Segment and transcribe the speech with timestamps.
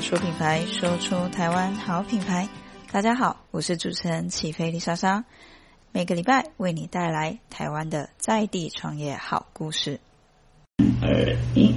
[0.00, 2.48] 说品牌，说出台湾好品牌。
[2.90, 5.22] 大家好，我是主持人起飞丽莎莎，
[5.92, 10.00] 每个礼拜为你带来台湾的在地创业好故事。
[11.02, 11.74] 二一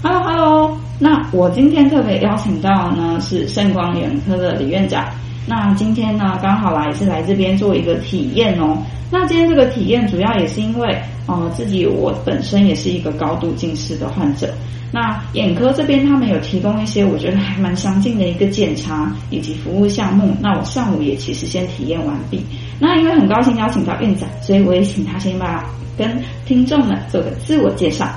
[0.00, 5.12] ，Hello Hello，那我今天特别邀请到呢是圣光眼科的李院长。
[5.46, 8.82] 那今天呢刚好来是来这边做一个体验哦。
[9.10, 14.52] 那今天这个体验主要也是因为，呃，自己我本身也是一个高度近视的患者。
[14.92, 20.34] 那眼科这边他们有提供一些我觉得还蛮详尽的一个检查以及服务项目。
[20.40, 22.44] 那我上午也其实先体验完毕。
[22.80, 25.64] 那因为很高兴邀请到院长，所以我也请他先把
[25.96, 28.08] 跟听众们做个自我介绍。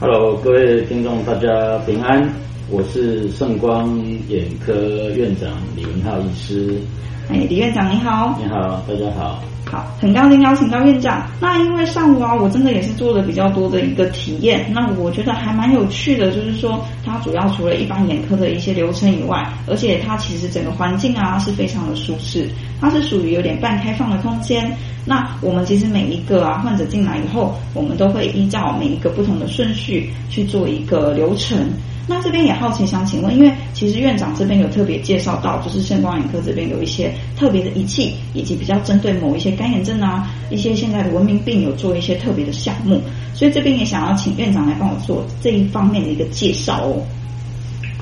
[0.00, 2.28] Hello，各位听众，大家平安，
[2.70, 3.94] 我是圣光
[4.28, 4.72] 眼科
[5.10, 6.80] 院长李文浩医师。
[7.28, 8.34] 哎，李院长你好。
[8.38, 9.42] 你好，大家好。
[9.74, 11.26] 好，很高兴邀请到院长。
[11.40, 14.70] 那因为上午啊，我真的也是做了比较多的一个体验。
[14.72, 22.48] 那我觉得还蛮有趣的，就是说它主要除了一般眼科的一些流程以外，而且它其实整个环境啊是非常的舒适，
[22.80, 24.70] 它是属于有点半开放的空间。
[25.04, 31.58] 那我们其实每一个啊患者进来以后，我们都会依照每一个不同的顺序去做一个流程。
[32.06, 43.00] 那这边也好奇想请问，因为其实院长这边有特别介绍到，就是圣光眼科这边有一些特别的仪器，以及比较针对某一些干眼症啊，一些现在的文明病有做一些特别的项目，
[43.32, 47.02] 所以这边也想要请院长来帮我做这一方面的一个介绍哦。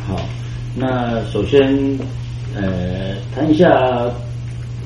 [0.09, 0.21] 好，
[0.75, 1.63] 那首先
[2.57, 4.11] 呃谈一下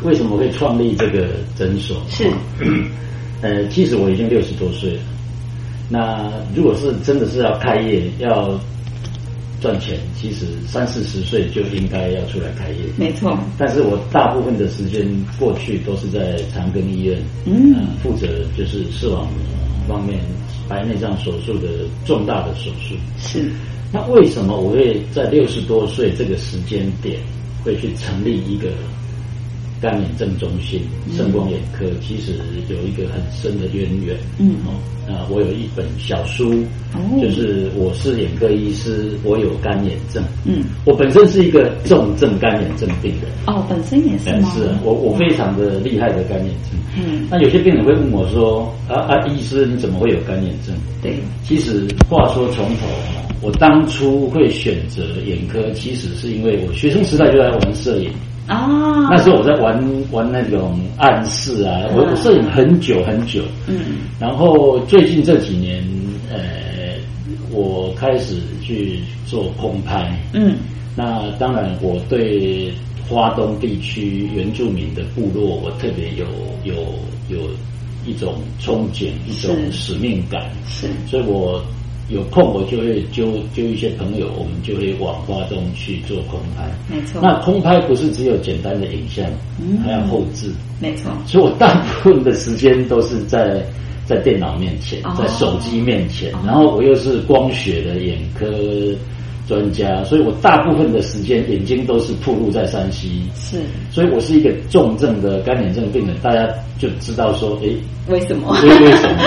[0.02, 1.96] 为什么会创立这个诊所？
[2.10, 2.30] 是，
[3.40, 5.00] 呃，其实我已经六十多岁了，
[5.88, 8.60] 那如果是真的是要开业要。
[9.66, 13.36] 赚钱其实三四十岁就应该要出来开业，没错。
[13.58, 15.04] 但是我大部分的时间
[15.40, 19.34] 过去都是在长庚医院，嗯，负责就是视网膜
[19.88, 20.20] 方面
[20.68, 21.66] 白内障手术的
[22.04, 22.94] 重大的手术。
[23.18, 23.50] 是。
[23.92, 27.18] 那为什么我会在六十多岁这个时间点
[27.64, 28.68] 会去成立一个？
[29.86, 30.82] 干眼症中心，
[31.16, 32.32] 圣光眼科其实
[32.68, 34.16] 有一个很深的渊源。
[34.36, 34.74] 嗯，哦，
[35.06, 36.50] 那我有一本小书，
[36.92, 40.20] 哦、就是我是眼科医师，我有干眼症。
[40.44, 43.30] 嗯，我本身是一个重症干眼症病人。
[43.46, 44.52] 哦，本身也是吗？
[44.56, 46.72] 是啊，我我非常的厉害的干眼症。
[46.98, 51.14] 嗯，那有些病人会问我说：“啊啊，医师你怎么会有干眼症？”对，
[51.44, 52.88] 其实话说从头，
[53.40, 58.10] 我当初会选择眼科，其实是因为我学生时代就在玩摄影。
[58.46, 59.76] 啊，那时候我在玩
[60.12, 63.76] 玩那种暗示啊，我我摄影很久很久，嗯，
[64.20, 65.82] 然后最近这几年，
[66.30, 66.94] 呃，
[67.50, 70.56] 我开始去做空拍，嗯，
[70.94, 72.72] 那当然我对
[73.08, 76.24] 花东地区原住民的部落，我特别有
[76.64, 76.74] 有
[77.28, 77.48] 有
[78.06, 81.60] 一种憧憬，一种使命感，是，所以我。
[82.08, 86.70] 有空我就会揪揪一些朋友，我们就会往花东去做空拍。
[86.88, 89.24] 没错，那空拍不是只有简单的影像，
[89.60, 90.52] 嗯，还要后置。
[90.80, 93.64] 没错，所以我大部分的时间都是在
[94.04, 98.46] 在电脑面前，在手机面前，哦，然后我又是光学的眼科
[99.46, 103.22] 专家，所以我大部分的时间眼睛都是暴露在山西。
[103.36, 103.58] 是，
[103.92, 106.48] 所以我是一个重症的干眼症病人，大家
[106.78, 107.68] 就知道说，哎，
[108.08, 108.52] 为什么？
[108.62, 109.22] 为 为什么？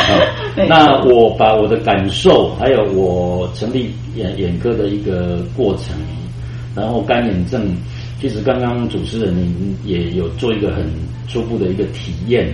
[0.68, 5.96] 那我把我的感受，还有我成立眼眼科的一个过程，
[6.76, 7.74] 然后干眼症，
[8.20, 10.86] 其实刚刚主持人您也有做一个很
[11.30, 12.50] 初步的一个体验，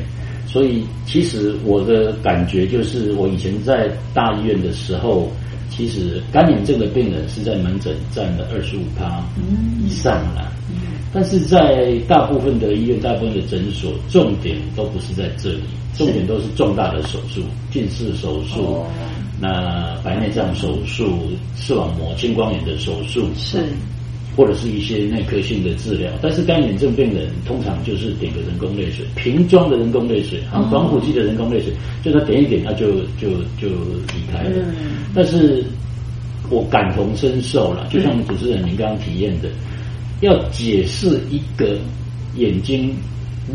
[0.45, 5.31] 所以其实我的感觉就是，我以前在大医院的时候。
[5.75, 9.21] 其实干眼症的病人是在门诊占了二十五趴
[9.83, 10.51] 以上啦，
[11.13, 17.41] 但是在大部分的医院、大部分的诊所，重点都不是在这里，重点都是重大的手术，
[17.71, 18.85] 近视手术，
[19.39, 23.57] 那白内障手术、视网膜青光眼的手术是。
[24.35, 31.71] 或者是一些内科性的治疗，但是干眼症病人通常就是点个人工泪水，瓶装的人工泪水，啊，防腐剂的人工泪水，
[32.03, 33.69] 就他点一点，他就就就
[34.13, 34.57] 离开了。
[34.67, 35.63] 嗯、但是
[36.49, 39.49] 我感同身受了，就像主持人您刚刚体验的，
[40.21, 41.77] 要解释一个
[42.35, 42.93] 眼睛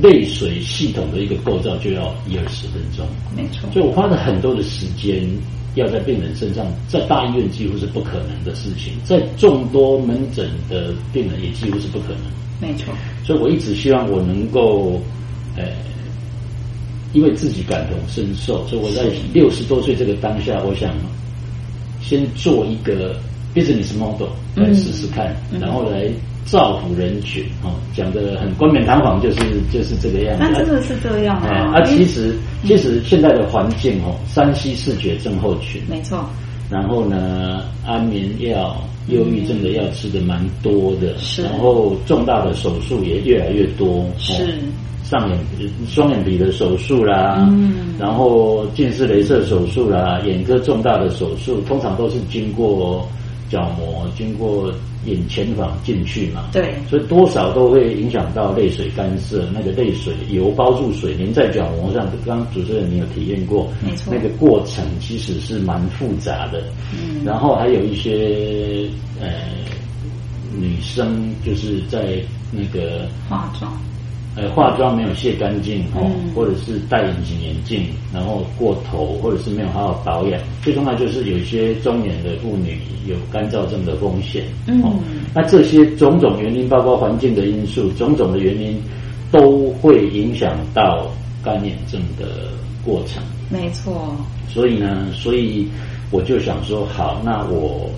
[0.03, 3.07] 泪水系统的一个构造，就要一二十分钟。
[3.37, 5.29] 没错，所以我花了很多的时间。
[5.75, 12.23] 要在病人身上，在大医院几乎是不可能的事情，在众多门诊的病人也几乎是不可能。
[12.61, 12.93] 没错，
[13.25, 15.01] 所以我一直希望我能够，
[15.57, 15.65] 呃，
[17.13, 20.93] 因为自己感同身受，所以我在六十多岁这个当下，我想
[22.03, 23.17] 先做一个
[23.55, 26.11] business model 来试试看，嗯、然后来。
[26.45, 29.39] 造福人群，哦，讲的很冠冕堂皇，就是
[29.73, 30.43] 就是这个样子。
[30.45, 31.73] 那真的是这样啊！
[31.75, 32.35] 啊，其实
[32.65, 36.25] 其实现在的环境哦，山西视觉症候群，没错。
[36.69, 38.77] 然后呢，安眠药、
[39.09, 44.43] 忧郁症的药吃的蛮多的，是，然后重大的手术也越来越多，是。
[44.43, 44.47] 哦
[45.03, 45.39] 上眼
[45.89, 53.05] 双眼皮的手术啦，嗯，然后近视雷射手术啦，眼科重大的手术，通常都是经过
[53.49, 54.73] 角膜，经过
[55.07, 62.07] 眼前房进去嘛，对，所以多少都会影响到泪水干涩，那个泪水油包住水粘在角膜上。
[62.27, 66.63] 刚刚主持人你有体验过，没错，那个过程其实是蛮复杂的，
[66.93, 68.87] 嗯，然后还有一些
[69.21, 69.29] 呃
[70.55, 72.19] 女生就是在
[72.53, 73.73] 那个化妆。
[74.37, 80.41] 呃，化妆没有卸干净哦，或者是戴隐形眼镜，然后过头，或者是没有好好保养。
[80.63, 84.45] 最重要就是有一些中年的妇女有干燥症的风险。
[84.69, 84.83] 嗯，
[85.35, 88.81] 那这些种种原因，包括环境的因素，种种的原因，
[89.33, 91.11] 都会影响到
[91.43, 92.53] 干眼症的
[92.85, 93.21] 过程。
[93.49, 94.17] 没错。
[94.49, 95.69] 所以呢，所以
[96.13, 97.91] 我就想说，好，那我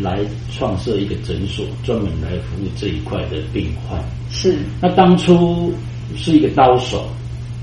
[0.00, 0.20] 来
[0.52, 4.02] 创设一个诊所，专门来服务这一块的病患。
[4.30, 5.72] 是，那当初
[6.16, 7.08] 是一个刀手，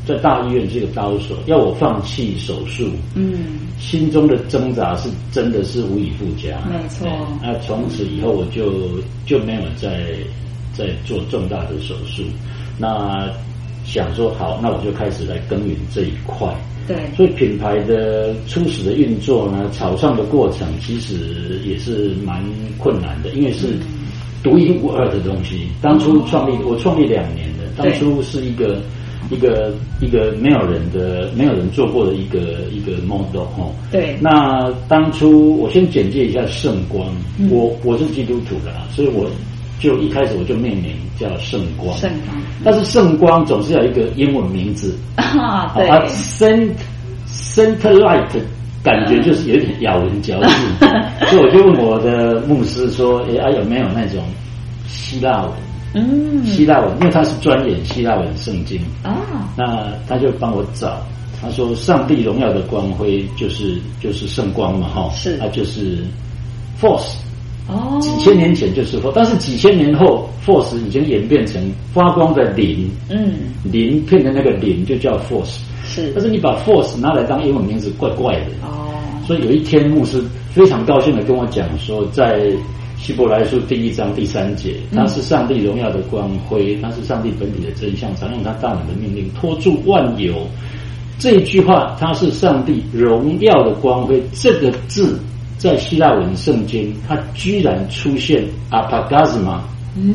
[0.08, 7.08] 在大医院是一个刀手，要我放弃手术，嗯，心中的挣扎是真的是无以复加，没错。
[7.42, 10.16] 那从此以后我就就没有再
[10.74, 12.24] 再做重大的手术，
[12.78, 13.30] 那
[13.92, 16.48] 想说好，那我就开始来耕耘这一块，
[16.88, 16.96] 对。
[17.16, 22.44] 所以品牌的初始的运作呢，草创的过程其实也是蛮
[22.78, 23.68] 困难的，因为是。
[23.68, 23.82] 嗯
[24.44, 25.68] 独一无二的东西。
[25.84, 28.82] 当初创立，我创立两年的，当初是一个
[29.30, 32.40] 一个一个没有人的、没有人做过的一个
[32.72, 33.70] 一个 model 哈。
[33.92, 34.18] 对。
[34.20, 37.08] 那当初我先简介一下圣光，
[37.38, 39.30] 嗯、我我是基督徒的啦，所以我
[39.82, 41.98] 就一开始我就命名叫圣光。
[41.98, 42.42] 圣光。
[42.64, 45.88] 但是圣光总是要一个英文名字 啊，对。
[45.90, 46.72] 啊，Saint
[47.28, 48.42] Saint Light。
[48.84, 50.88] 感觉就是有点咬文嚼字，
[51.30, 54.24] 所以我就问我的牧师说：“哎、有没有那种
[54.88, 55.52] 希腊文？
[55.94, 59.16] 嗯，希腊文，因为他是专演希腊文圣经啊。
[59.56, 60.98] 那他就帮我找，
[61.40, 66.04] 他说上帝荣耀的光辉就是就是圣光嘛，哈，是，他就是
[66.82, 67.18] force。
[67.72, 71.60] 哦，几千年前就是 force，但是几千年后 force 已经演变成
[71.94, 73.34] 发光的灵，嗯，
[73.64, 78.88] 灵片的那个灵就叫 force。”是，但是你把 Force 拿来当英文名字，怪怪的哦。
[79.26, 80.24] 所以有一天牧师
[80.54, 82.50] 非常高兴的跟我讲说，在
[82.98, 90.48] 希伯来书第一章第三节，他是上帝荣耀的光辉，他是上帝本体的真相，常用他大能的命令托住万有。
[91.20, 95.20] 这一句话，它是上帝荣耀的光辉，这个字
[95.62, 99.60] 在希腊文圣经，它居然出现 apaugasma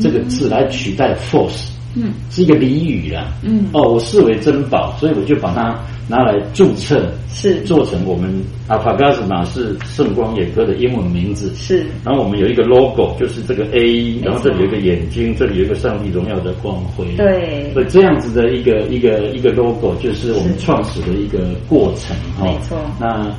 [0.01, 1.69] 这个字来取代 Force。
[1.95, 3.33] 嗯，是一个俚语啦。
[3.41, 5.73] 嗯，哦，我视为珍宝，所以我就把它
[6.09, 8.29] 拿来注册，是做成我们
[8.67, 11.51] apaugasma 是圣光眼科的英文名字。
[11.55, 17.07] 是，然后我们有一个 logo，就是这个 A，然后这里有一个眼睛，这里有一个上帝荣耀的光辉。
[17.15, 21.39] 对，所以这样子的一个一个一个 logo，就是我们创始的一个
[21.69, 22.15] 过程。
[22.37, 22.77] 哈，没错。
[22.99, 23.33] 那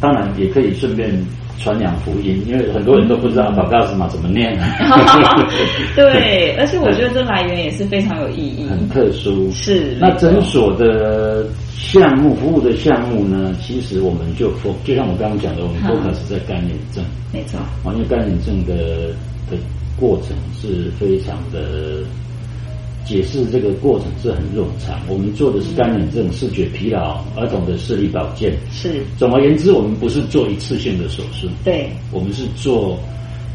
[0.00, 1.12] 当然也可以顺便。
[1.58, 4.58] 传扬福音，因为很多人都不知道阿帕加斯玛怎么念。
[5.94, 9.50] 对， 而且我觉得这来源也是非常有意义，很特殊。
[9.52, 9.96] 是。
[10.00, 11.46] 那诊所的
[11.76, 13.54] 项目、服务的项目呢？
[13.60, 14.50] 其实我们就
[14.84, 17.04] 就像我刚刚讲的，我们 focus 在干眼症。
[17.32, 17.58] 没错。
[17.92, 19.08] 因为干眼症的
[19.50, 19.56] 的
[19.98, 22.02] 过程是非常的。
[23.04, 25.00] 解释这个过程是很冗长。
[25.08, 28.56] 我们做的是干眼症、视觉疲劳、儿童的视力保健。
[28.70, 29.02] 是。
[29.18, 31.48] 总而言之，我们不是做一次性的手术。
[31.64, 31.90] 对。
[32.12, 32.98] 我们是做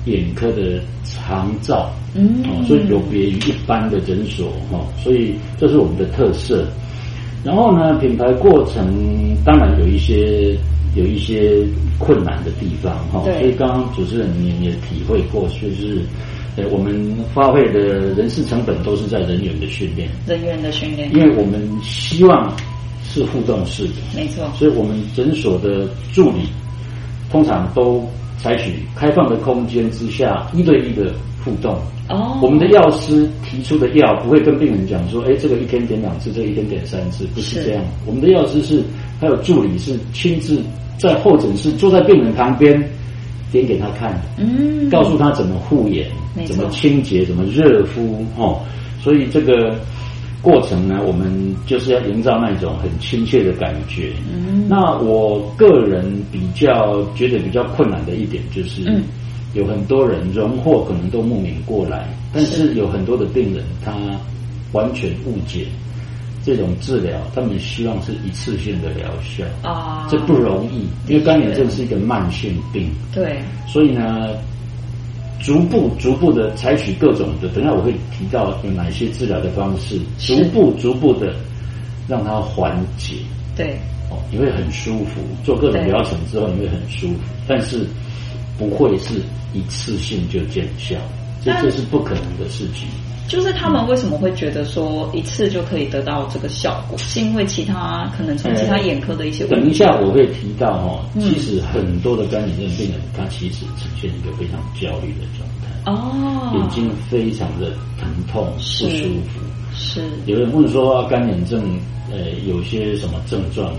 [0.06, 1.90] 眼科的长照。
[2.14, 2.44] 嗯。
[2.44, 6.68] 哦，所以有别于一般的诊所哈，所以这是我们的特色。
[7.44, 10.58] 然后呢，品牌过程当然有一些
[10.96, 11.66] 有一些
[11.98, 13.22] 困难的地方哈。
[13.24, 13.40] 对。
[13.40, 16.02] 所以刚刚主持人你也体会过，就是。
[16.66, 17.80] 我们花费的
[18.16, 22.52] 人事成本都是在人员的训练，人员的训练，因为我们希望
[23.04, 24.50] 是互动式的，没错。
[24.56, 26.50] 所以我们诊所的助理
[27.30, 28.04] 通常都
[28.40, 31.14] 采取开放的空间之下一对一的
[31.46, 31.78] 互动。
[32.10, 37.84] 哦，我们的药师提出的药不会跟病人讲说，哎，这个一天点两次，这个一天点三次，不是这样。
[38.06, 38.82] 我们的药师是
[39.20, 40.60] 还有助理是亲自
[40.98, 42.82] 在候诊室坐在病人旁边。
[43.52, 46.08] 点给他看，嗯，告诉他怎么护眼，
[46.46, 48.60] 怎么清洁，怎么热敷，哦，
[49.02, 49.76] 所以这个
[50.42, 54.12] 过程呢，我们就是要营造那种很亲切的感觉。
[54.32, 59.04] 嗯，那我个人比较觉得比较困难的一点就是，嗯，
[59.54, 62.74] 有很多人荣获可能都慕名过来，但是。
[62.76, 63.94] 有很多的病人他
[64.74, 65.66] 完全误解
[66.48, 74.30] 这种治疗，他们希望是一次性的疗效啊，这不容易，因为干眼症是一个慢性病，对，所以呢，
[75.42, 81.36] 逐步逐步的采取各种的，等下我会提到有哪些治疗的方式，逐步逐步的
[82.08, 83.16] 让它缓解，
[83.54, 83.78] 对，
[84.10, 87.86] 哦，你会很舒服，做各种疗程之后你会很舒服，但是
[88.58, 89.16] 不会是
[89.54, 90.96] 一次性就见效，
[91.44, 92.88] 这这是不可能的事情。
[93.28, 96.98] 就是他们为什么会觉得说一次就可以得到这个效果？
[96.98, 99.46] 是因为其他可能从其他眼科的一些。
[99.48, 108.88] 等一下我会提到哈，其实很多的干眼症病人，他其实呈现一个非常焦虑的状态哦，眼睛非常的疼痛不舒
[109.30, 109.40] 服。
[109.74, 111.80] 是有人问说干眼症
[112.12, 113.74] 呃有些什么症状？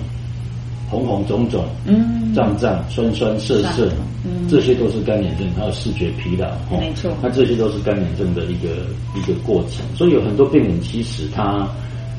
[0.91, 3.91] 红红肿肿，嗯，胀胀，酸酸涩涩，
[4.25, 9.85] 嗯，这些都是干眼症，还有视觉疲劳，没错，那这些都是干眼症的一个一个过程。
[9.95, 11.69] 所以有很多病人其实他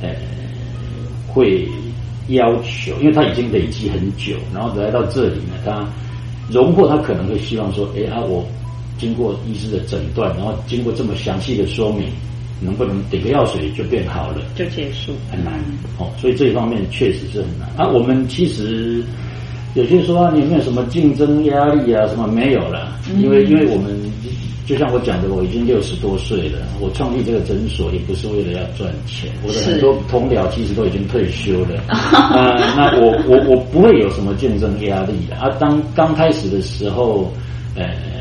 [0.01, 0.09] 呃
[1.27, 1.67] 会
[2.27, 5.83] 要求，因为他已经累积很久，然后来到这里呢，他
[6.51, 8.45] 荣获他可能会希望说，哎啊，我
[8.99, 12.07] 经过医师的诊断，然后经过这么详细的说明。
[12.61, 14.41] 能不能点个药水就变好了？
[14.55, 15.53] 就结束很难
[15.97, 17.87] 哦，所以这一方面确实是很难啊。
[17.87, 19.03] 我们其实
[19.75, 22.05] 有些说啊，你有没有什么竞争压力啊？
[22.07, 22.99] 什么没有了？
[23.17, 23.97] 因为因为我们
[24.65, 32.55] 就像我讲的，我已经六十多岁了，我创立这个诊所也不是为了要赚钱，我的很多同僚其实都已经退休了 啊。
[32.75, 35.49] 那我我我不会有什么竞争压力的啊。
[35.59, 37.31] 当刚开始的时候，
[37.75, 38.18] 呃。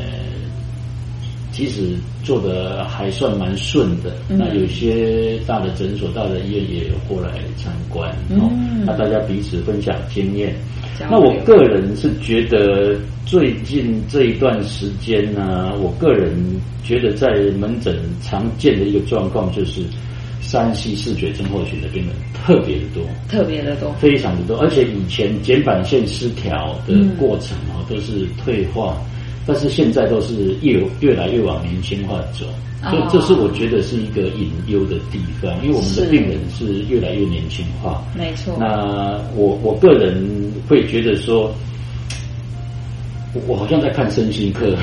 [1.59, 8.49] 其实做的还算蛮顺的，嗯、那有些大的诊所、大的医院也有过来参观，嗯、哦，
[8.85, 10.55] 那大家彼此分享经验。
[11.09, 16.33] 那我个人是觉得最近这一段时间呢，我个人
[16.81, 19.81] 觉得在门诊常见的一个状况就是
[20.39, 28.97] 三 C 视觉症候群的病人特别的多，特别的多，非常的多，而且以前睑板腺失调的过程啊，都是退化。
[29.49, 32.45] 但是现在都是越越来越往年轻化走，
[32.89, 38.03] 所以这是我觉得是一个隐忧的地方，因为我们的病人是越来越年轻化。
[38.15, 38.55] 没错。
[38.59, 41.51] 那我我个人会觉得说。
[43.47, 44.65] 我好像在看身心科，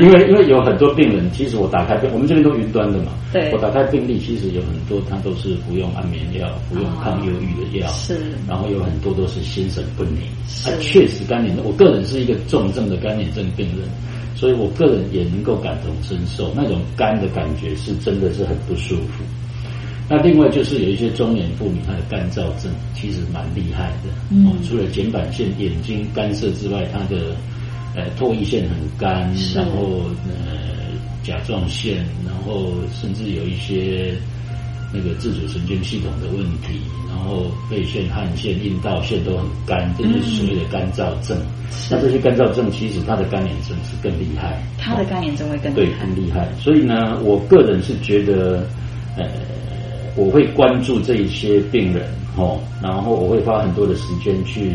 [0.00, 13.86] 因为因为有很多病人，其实我打开病，我们这边都云端的嘛，对，我打开病历，其实有很多他都是服用安眠药，服用抗忧郁的药，是，然后有很多都是心神不宁，是，确实干眼症，我个人是一个重症的干眼症病人，
[14.34, 19.22] 所以我个人也能够感同身受，那种干的感觉是真的是很不舒服。
[20.10, 24.08] 那另外就是有一些中年妇女，她的干燥症其实蛮厉害的。
[24.30, 27.36] 嗯，除了睑板腺眼睛干涩之外，她的
[27.94, 30.32] 呃唾液腺很干，然后呃
[31.22, 34.14] 甲状腺，然后甚至有一些
[34.94, 41.36] 那个自主神经系统的问题，然后肺腺、汗腺、阴道腺都很干，这就是所谓的干燥症。
[41.36, 46.48] 嗯、那这些干燥症其实它的干眼症是更厉害，它的干眼症会更厉害，对，更厉害。
[46.58, 48.66] 所以呢，我个人是觉得
[49.14, 49.26] 呃。
[50.18, 52.04] 我会关注这一些病人，
[52.36, 54.72] 哦，然后我会花很多的时间去。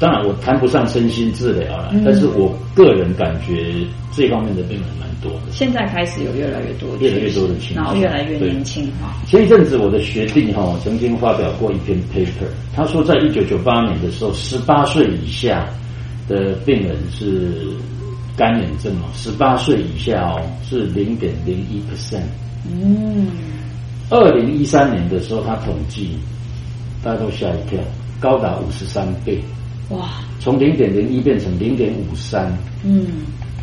[0.00, 3.74] 当然，我谈不上身心治疗了，嗯、但是我个人感觉
[4.12, 5.50] 这方面的病人蛮多的。
[5.50, 9.12] 现在开始有越来越多，越来越多的情况，然后越来越年轻化。
[9.26, 12.46] 前一阵子，我的学弟哈曾经发表过一篇 paper，
[12.76, 15.68] 他说在一九九八年的时候，十八岁以下
[16.28, 17.66] 的病人是
[18.36, 22.22] 干眼症哦，十八岁以下哦是零点零一 percent。
[22.70, 23.26] 嗯。
[24.10, 26.16] 二零一三年的时候，他统计，
[27.02, 27.78] 大家都吓一跳，
[28.18, 29.38] 高达五十三倍，
[29.90, 30.08] 哇！
[30.40, 32.50] 从零点零一变成零点五三，
[32.84, 33.06] 嗯，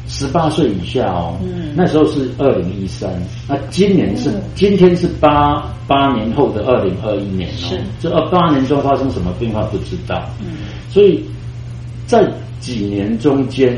[0.07, 3.09] 十八岁以下哦，嗯，那时候是二零一三，
[3.47, 7.79] 那今年是、嗯、今天是八八年后的二零二一年哦，是。
[7.99, 11.23] 这二八年中发生什么变化不知道，嗯，所以
[12.05, 13.75] 在几年中间。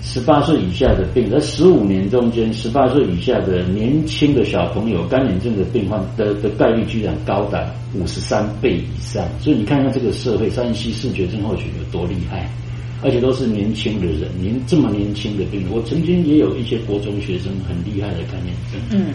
[0.00, 7.64] 十八岁以下的病，在十五年中间，十八岁以下的年轻的小朋友干眼症的病患的的概率居然高达
[7.94, 12.48] 五十三倍以上，所以你看看这个社会三西视觉症候群有多厉害，
[13.02, 19.12] 而且都是年轻的人，年这么年轻的病人，我曾经也有一些国中学生很厉害的干眼症，嗯，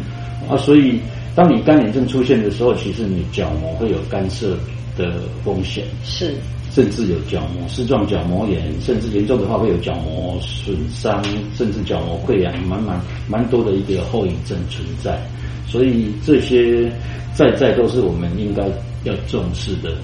[0.49, 0.99] 啊，所以
[1.33, 4.55] 当你干眼症出现的时候，其实你角膜会有干涉
[4.97, 6.35] 的风险，是。
[6.73, 11.23] 甚至有角膜视状角膜炎，甚至严重的话会有角膜损伤，
[11.55, 12.99] 甚至角膜溃疡，蛮蛮
[13.29, 15.21] 蛮多的一个后遗症存在。
[15.67, 16.91] 所以这些
[17.35, 18.63] 在在都是我们应该
[19.03, 19.95] 要重视的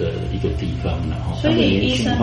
[0.00, 2.16] 的一个地方，然后所以医生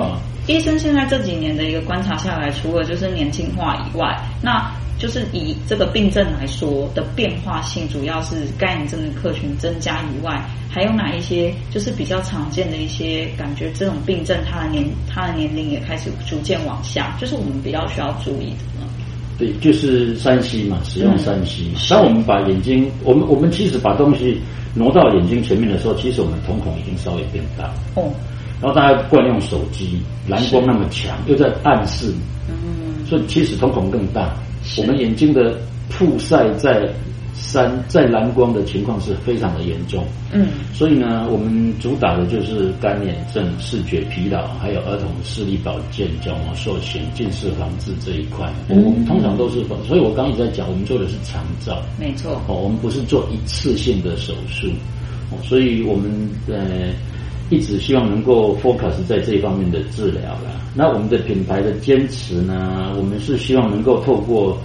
[0.48, 10.42] 医生现在这几年的一个观察下来，除了就是年轻化以外，那就是以这个病症来说的变化性，主要是干眼症的客群增加以外，
[10.72, 13.72] 还有哪一些就是比较常见的一些感觉？
[13.74, 18.90] 这种病症它的年它的年龄也开始逐渐往下，就是我们比较需要注意的呢？
[19.38, 21.64] 对，就是山西嘛，使用三 C。
[21.90, 24.40] 当、嗯、我们把眼睛，我们我们其实把东西
[24.74, 27.72] 挪到眼睛前面的时候，其实我们瞳孔已经稍微变大。
[27.96, 28.12] 哦。
[28.60, 32.12] 然后大家惯用手机，蓝光那么强，又在暗示，
[32.50, 34.34] 嗯，所以其实瞳孔更大。
[34.80, 35.56] 我们眼睛的
[35.90, 36.92] 曝晒在
[37.40, 40.04] 三在蓝光的情况是非常的严重，
[40.34, 48.52] 嗯，所以呢，我们主打的就是干眼症、视觉疲劳，还有儿童视力保健、角膜塑形、近视防治这一块。
[48.70, 52.34] 嗯，我们通常都是，所以我刚刚一直在讲，我们做的是长照，没错。
[52.48, 54.68] 哦，我们不是做一次性的手术，
[55.32, 56.94] 哦，所以我们呃。
[57.50, 60.52] 一直希望能够 focus 在这一方面的治疗啦。
[60.76, 62.92] 那我们的品牌的坚持呢？
[62.98, 64.58] 我们是希望能够透过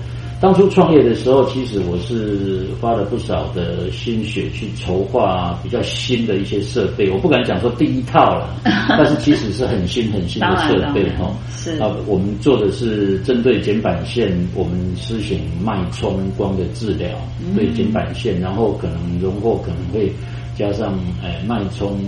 [0.42, 7.08] 当初创业的时候，其实我是花了不少的心血去筹划比较新的一些设备。
[7.08, 11.32] 我不敢讲说第一套了， 但是其实是很新很新的设备哈。
[11.52, 17.08] 是啊，我们做的是针对瞼板腺，我们施行脉冲光的治疗，
[17.54, 20.12] 对瞼板腺，然后可能容后可能会
[20.62, 21.98] 加上诶脉冲。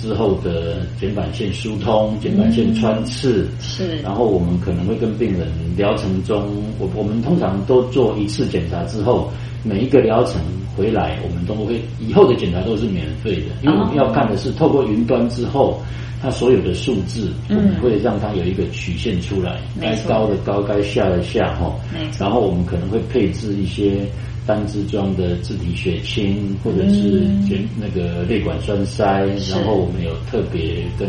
[0.00, 6.42] 之后的睑板腺疏通、睑板腺穿刺，嗯、是，然后我们可能会跟病人疗程中，
[6.78, 9.30] 我我们通常都做一次检查之后，
[9.62, 10.40] 每一个疗程
[10.74, 15.78] 回来，我们都会以后的检查都是免费的，因为我们要看的是透过云端之后，
[16.22, 21.76] 它所有的数字，我们会让它有一个曲线出来，该高的高，该下的下哈，
[22.18, 24.08] 然后我们可能会配置一些。
[24.46, 31.08] 单支装的自体血清，或者是瞼那个泪管栓塞，然后我们有特别跟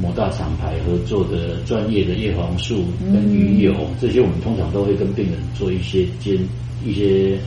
[0.00, 6.38] 某大厂牌合作的专业的叶黄素跟鱼油，这些我们通常都会跟病人做一些建
[6.84, 7.38] 一些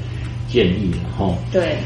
[0.47, 1.35] 建议，然后。
[1.51, 1.77] 对。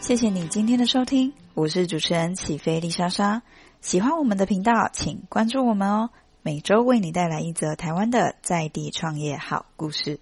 [0.00, 3.42] 谢谢你今天的收听，我是主持人起飞丽莎莎。
[3.80, 6.10] 喜欢我们的频道，请关注我们哦。
[6.42, 10.20] 每周为你带来一则台湾的在地创业好故事。